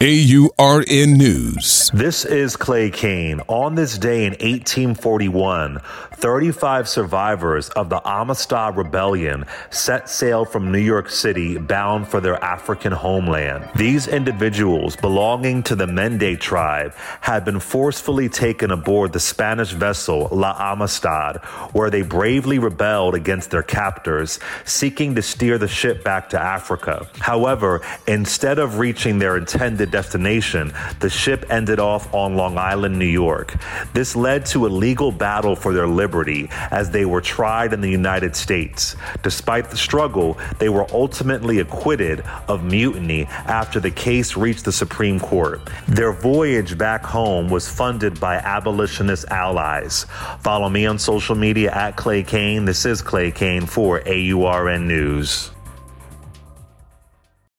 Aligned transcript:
AURN 0.00 1.18
News. 1.18 1.90
This 1.92 2.24
is 2.24 2.54
Clay 2.54 2.88
Kane. 2.88 3.40
On 3.48 3.74
this 3.74 3.98
day 3.98 4.26
in 4.26 4.30
1841, 4.34 5.80
35 6.12 6.88
survivors 6.88 7.68
of 7.70 7.88
the 7.88 8.00
Amistad 8.08 8.76
Rebellion 8.76 9.44
set 9.70 10.08
sail 10.08 10.44
from 10.44 10.70
New 10.70 10.78
York 10.78 11.10
City 11.10 11.58
bound 11.58 12.06
for 12.06 12.20
their 12.20 12.40
African 12.44 12.92
homeland. 12.92 13.68
These 13.74 14.06
individuals, 14.06 14.94
belonging 14.94 15.64
to 15.64 15.74
the 15.74 15.88
Mende 15.88 16.38
tribe, 16.38 16.94
had 17.20 17.44
been 17.44 17.58
forcefully 17.58 18.28
taken 18.28 18.70
aboard 18.70 19.12
the 19.12 19.18
Spanish 19.18 19.72
vessel 19.72 20.28
La 20.30 20.54
Amistad, 20.60 21.38
where 21.72 21.90
they 21.90 22.02
bravely 22.02 22.60
rebelled 22.60 23.16
against 23.16 23.50
their 23.50 23.64
captors, 23.64 24.38
seeking 24.64 25.16
to 25.16 25.22
steer 25.22 25.58
the 25.58 25.66
ship 25.66 26.04
back 26.04 26.28
to 26.28 26.40
Africa. 26.40 27.08
However, 27.18 27.80
instead 28.06 28.60
of 28.60 28.78
reaching 28.78 29.18
their 29.18 29.36
intended 29.36 29.87
destination, 29.90 30.72
the 31.00 31.10
ship 31.10 31.46
ended 31.50 31.78
off 31.78 32.12
on 32.14 32.36
Long 32.36 32.58
Island, 32.58 32.98
New 32.98 33.04
York. 33.04 33.54
This 33.92 34.14
led 34.16 34.46
to 34.46 34.66
a 34.66 34.68
legal 34.68 35.12
battle 35.12 35.56
for 35.56 35.72
their 35.72 35.86
liberty 35.86 36.48
as 36.70 36.90
they 36.90 37.04
were 37.04 37.20
tried 37.20 37.72
in 37.72 37.80
the 37.80 37.90
United 37.90 38.36
States. 38.36 38.96
Despite 39.22 39.70
the 39.70 39.76
struggle, 39.76 40.38
they 40.58 40.68
were 40.68 40.86
ultimately 40.92 41.60
acquitted 41.60 42.20
of 42.48 42.64
mutiny 42.64 43.24
after 43.46 43.80
the 43.80 43.90
case 43.90 44.36
reached 44.36 44.64
the 44.64 44.72
Supreme 44.72 45.18
Court. 45.18 45.60
Their 45.86 46.12
voyage 46.12 46.76
back 46.78 47.04
home 47.04 47.48
was 47.48 47.68
funded 47.68 48.18
by 48.20 48.36
abolitionist 48.36 49.26
allies. 49.30 50.06
Follow 50.40 50.68
me 50.68 50.86
on 50.86 50.98
social 50.98 51.34
media 51.34 51.72
at 51.72 51.96
Clay 51.96 52.22
Kane. 52.22 52.64
This 52.64 52.84
is 52.84 53.02
Clay 53.02 53.30
Kane 53.30 53.66
for 53.66 54.00
AURN 54.06 54.86
News. 54.86 55.50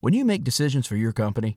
When 0.00 0.14
you 0.14 0.24
make 0.24 0.44
decisions 0.44 0.86
for 0.86 0.94
your 0.94 1.12
company, 1.12 1.56